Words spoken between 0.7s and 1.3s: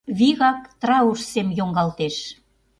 траур